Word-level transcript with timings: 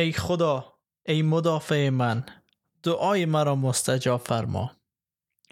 ای 0.00 0.12
خدا 0.12 0.74
ای 1.06 1.22
مدافع 1.22 1.88
من 1.88 2.24
دعای 2.82 3.24
مرا 3.26 3.54
مستجاب 3.54 4.20
فرما. 4.20 4.70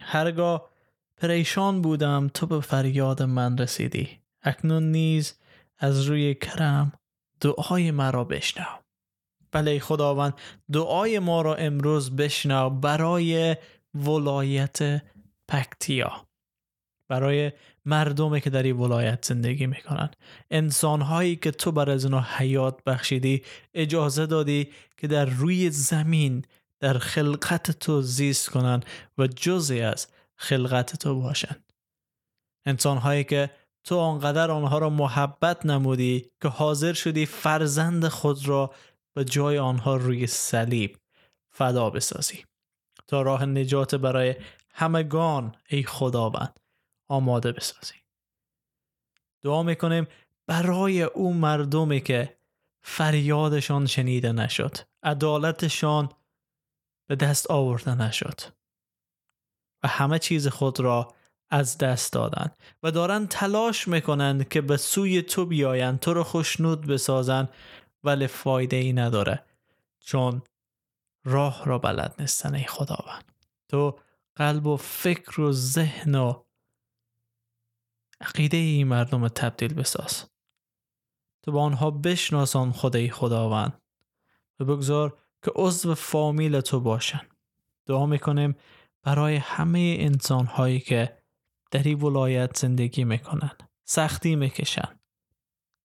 هرگاه 0.00 0.70
پریشان 1.16 1.82
بودم 1.82 2.30
تو 2.34 2.46
به 2.46 2.60
فریاد 2.60 3.22
من 3.22 3.58
رسیدی. 3.58 4.20
اکنون 4.42 4.90
نیز 4.90 5.34
از 5.78 6.02
روی 6.02 6.34
کرم 6.34 6.92
دعای 7.40 7.90
مرا 7.90 8.24
بشنو. 8.24 8.66
بله 9.52 9.78
خداوند 9.78 10.34
دعای 10.72 11.18
ما 11.18 11.42
را 11.42 11.54
امروز 11.54 12.16
بشنو 12.16 12.70
برای 12.70 13.56
ولایت 13.94 15.02
پکتیا. 15.48 16.27
برای 17.08 17.52
مردمی 17.84 18.40
که 18.40 18.50
در 18.50 18.62
این 18.62 18.76
ولایت 18.76 19.24
زندگی 19.24 19.66
می‌کنن. 19.66 20.10
انسان 20.50 21.00
هایی 21.00 21.36
که 21.36 21.50
تو 21.50 21.72
بر 21.72 21.90
از 21.90 22.04
اونا 22.04 22.20
حیات 22.20 22.84
بخشیدی 22.84 23.42
اجازه 23.74 24.26
دادی 24.26 24.68
که 24.96 25.06
در 25.06 25.24
روی 25.24 25.70
زمین 25.70 26.44
در 26.80 26.98
خلقت 26.98 27.70
تو 27.70 28.02
زیست 28.02 28.50
کنند 28.50 28.86
و 29.18 29.26
جزی 29.26 29.80
از 29.80 30.06
خلقت 30.36 30.96
تو 30.96 31.20
باشند 31.20 31.72
انسان 32.66 32.98
هایی 32.98 33.24
که 33.24 33.50
تو 33.84 33.98
آنقدر 33.98 34.50
آنها 34.50 34.78
را 34.78 34.90
محبت 34.90 35.66
نمودی 35.66 36.30
که 36.42 36.48
حاضر 36.48 36.92
شدی 36.92 37.26
فرزند 37.26 38.08
خود 38.08 38.48
را 38.48 38.74
به 39.14 39.24
جای 39.24 39.58
آنها 39.58 39.96
روی 39.96 40.26
صلیب 40.26 40.96
فدا 41.50 41.90
بسازی. 41.90 42.44
تا 43.06 43.22
راه 43.22 43.46
نجات 43.46 43.94
برای 43.94 44.34
همگان 44.74 45.54
ای 45.68 45.82
خداوند. 45.82 46.60
آماده 47.08 47.52
بسازی 47.52 47.94
دعا 49.42 49.62
می‌کنیم 49.62 50.06
برای 50.46 51.02
او 51.02 51.34
مردمی 51.34 52.00
که 52.00 52.38
فریادشان 52.82 53.86
شنیده 53.86 54.32
نشد 54.32 54.76
عدالتشان 55.02 56.08
به 57.08 57.16
دست 57.16 57.50
آورده 57.50 57.94
نشد 57.94 58.40
و 59.82 59.88
همه 59.88 60.18
چیز 60.18 60.48
خود 60.48 60.80
را 60.80 61.14
از 61.50 61.78
دست 61.78 62.12
دادن 62.12 62.50
و 62.82 62.90
دارن 62.90 63.26
تلاش 63.26 63.88
می‌کنند 63.88 64.48
که 64.48 64.60
به 64.60 64.76
سوی 64.76 65.22
تو 65.22 65.46
بیایند 65.46 66.00
تو 66.00 66.14
رو 66.14 66.24
خوشنود 66.24 66.86
بسازن 66.86 67.48
ولی 68.04 68.26
فایده 68.26 68.76
ای 68.76 68.92
نداره 68.92 69.44
چون 70.00 70.42
راه 71.24 71.64
را 71.64 71.78
بلد 71.78 72.14
نیستن 72.18 72.54
ای 72.54 72.64
خداوند. 72.64 73.32
تو 73.68 73.98
قلب 74.36 74.66
و 74.66 74.76
فکر 74.76 75.40
و 75.40 75.52
ذهن 75.52 76.14
و 76.14 76.42
عقیده 78.20 78.56
ای 78.56 78.84
مردم 78.84 79.28
تبدیل 79.28 79.74
بساز 79.74 80.24
تو 81.42 81.52
با 81.52 81.62
آنها 81.62 81.90
بشناسان 81.90 82.72
خدای 82.72 83.10
خداوند 83.10 83.82
و 84.60 84.64
بگذار 84.64 85.18
که 85.44 85.52
عضو 85.54 85.94
فامیل 85.94 86.60
تو 86.60 86.80
باشن. 86.80 87.20
دعا 87.86 88.06
می‌کنیم 88.06 88.56
برای 89.02 89.36
همه 89.36 89.96
انسان 90.00 90.46
هایی 90.46 90.80
که 90.80 91.18
در 91.70 91.82
این 91.82 92.02
ولایت 92.02 92.56
زندگی 92.56 93.04
می‌کنن. 93.04 93.50
سختی 93.84 94.36
می‌کشن. 94.36 95.00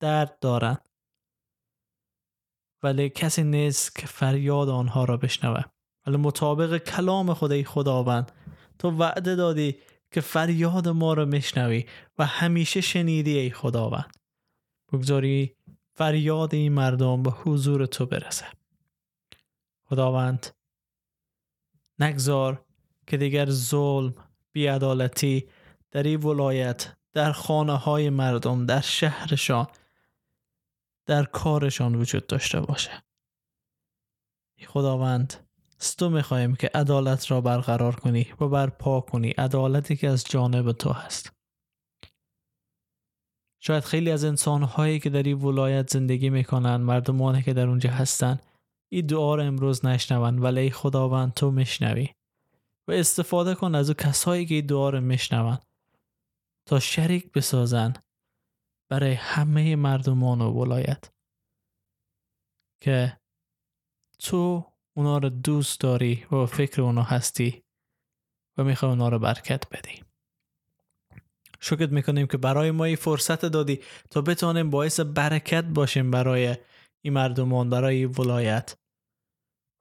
درد 0.00 0.38
دارن. 0.38 0.78
ولی 2.82 3.08
کسی 3.08 3.42
نیست 3.42 3.96
که 3.96 4.06
فریاد 4.06 4.68
آنها 4.68 5.04
را 5.04 5.16
بشنوه. 5.16 5.62
ولی 6.06 6.16
مطابق 6.16 6.78
کلام 6.78 7.34
خدای 7.34 7.64
خداوند 7.64 8.32
تو 8.78 8.90
وعده 8.90 9.36
دادی 9.36 9.78
که 10.10 10.20
فریاد 10.20 10.88
ما 10.88 11.14
را 11.14 11.24
میشنوی 11.24 11.86
و 12.18 12.26
همیشه 12.26 12.80
شنیدی 12.80 13.38
ای 13.38 13.50
خداوند. 13.50 14.16
بگذاری 14.92 15.56
فریاد 15.94 16.54
این 16.54 16.72
مردم 16.72 17.22
به 17.22 17.30
حضور 17.30 17.86
تو 17.86 18.06
برسه. 18.06 18.46
خداوند 19.84 20.46
نگذار 21.98 22.64
که 23.06 23.16
دیگر 23.16 23.50
ظلم 23.50 24.14
بیعدالتی 24.52 25.48
در 25.90 26.02
این 26.02 26.22
ولایت 26.22 26.96
در 27.12 27.32
خانه 27.32 27.76
های 27.76 28.10
مردم 28.10 28.66
در 28.66 28.80
شهرشان 28.80 29.66
در 31.06 31.24
کارشان 31.24 31.94
وجود 31.94 32.26
داشته 32.26 32.60
باشه. 32.60 33.02
خداوند 34.66 35.47
ستو 35.78 36.10
می‌خواهیم 36.10 36.56
که 36.56 36.70
عدالت 36.74 37.30
را 37.30 37.40
برقرار 37.40 37.96
کنی 37.96 38.26
و 38.40 38.48
برپا 38.48 39.00
کنی 39.00 39.30
عدالتی 39.30 39.96
که 39.96 40.08
از 40.08 40.24
جانب 40.24 40.72
تو 40.72 40.92
هست. 40.92 41.32
شاید 43.60 43.84
خیلی 43.84 44.10
از 44.10 44.24
انسانهایی 44.24 45.00
که 45.00 45.10
در 45.10 45.22
این 45.22 45.38
ولایت 45.38 45.90
زندگی 45.90 46.30
می‌کنن 46.30 46.76
مردمانی 46.76 47.42
که 47.42 47.52
در 47.52 47.66
اونجا 47.66 47.90
هستن 47.90 48.38
این 48.92 49.06
دعا 49.06 49.34
رو 49.34 49.42
امروز 49.42 49.86
نشنون 49.86 50.38
ولی 50.38 50.70
خداوند 50.70 51.34
تو 51.34 51.50
میشنوی 51.50 52.08
و 52.88 52.92
استفاده 52.92 53.54
کن 53.54 53.74
از 53.74 53.90
او 53.90 53.94
کسایی 53.94 54.46
که 54.46 54.54
این 54.54 54.66
دعا 54.66 54.90
رو 54.90 55.00
میشنون 55.00 55.58
تا 56.68 56.80
شریک 56.80 57.32
بسازن 57.32 57.92
برای 58.90 59.12
همه 59.12 59.76
مردمان 59.76 60.40
و 60.40 60.50
ولایت 60.50 61.12
که 62.82 63.18
تو 64.18 64.72
اونا 64.98 65.18
رو 65.18 65.28
دوست 65.28 65.80
داری 65.80 66.26
و 66.32 66.46
فکر 66.46 66.82
اونا 66.82 67.02
هستی 67.02 67.62
و 68.56 68.64
می‌خوای 68.64 68.90
اونا 68.90 69.08
رو 69.08 69.18
برکت 69.18 69.64
بدی. 69.70 70.02
شکر 71.60 71.86
می‌کنیم 71.86 72.26
که 72.26 72.36
برای 72.36 72.70
ما 72.70 72.84
این 72.84 72.96
فرصت 72.96 73.44
دادی 73.44 73.80
تا 74.10 74.20
بتانیم 74.20 74.70
باعث 74.70 75.00
برکت 75.00 75.64
باشیم 75.64 76.10
برای 76.10 76.56
این 77.02 77.12
مردمان 77.12 77.70
برای 77.70 77.96
این 77.96 78.14
ولایت. 78.18 78.76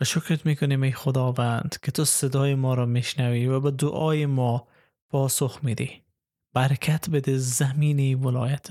و 0.00 0.04
شکرت 0.04 0.46
می‌کنیم 0.46 0.82
ای 0.82 0.92
خداوند 0.92 1.76
که 1.82 1.92
تو 1.92 2.04
صدای 2.04 2.54
ما 2.54 2.74
را 2.74 2.86
میشنوی 2.86 3.46
و 3.46 3.60
به 3.60 3.70
دعای 3.70 4.26
ما 4.26 4.68
پاسخ 5.10 5.58
میدی. 5.62 6.02
برکت 6.52 7.10
بده 7.10 7.38
زمین 7.38 8.24
ولایت. 8.24 8.68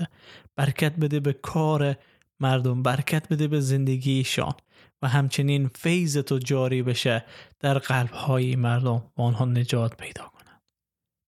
برکت 0.56 0.96
بده 0.96 1.20
به 1.20 1.32
کار 1.32 1.96
مردم 2.40 2.82
برکت 2.82 3.28
بده 3.28 3.48
به 3.48 3.60
زندگیشان 3.60 4.54
و 5.02 5.08
همچنین 5.08 5.68
فیض 5.68 6.18
تو 6.18 6.38
جاری 6.38 6.82
بشه 6.82 7.24
در 7.60 7.78
قلب 7.78 8.10
های 8.10 8.56
مردم 8.56 9.02
و 9.16 9.22
آنها 9.22 9.44
نجات 9.44 9.96
پیدا 9.96 10.24
کنند. 10.24 10.62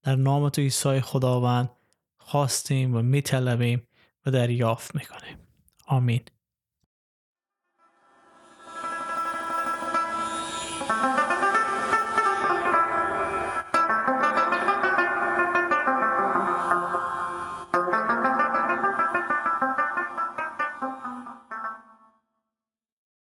در 0.03 0.17
نام 0.17 0.49
تو 0.49 0.61
عیسی 0.63 1.01
خداوند 1.01 1.71
خواستیم 2.19 2.97
و 2.97 3.03
میطلبیم 3.03 3.83
و 4.27 4.31
دریافت 4.31 4.95
می‌کنیم. 4.95 5.39
آمین. 5.87 6.21